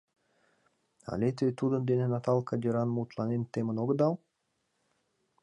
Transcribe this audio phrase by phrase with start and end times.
[1.11, 4.13] —Але те тудын дене Наталка деран мутланен темын огыдал?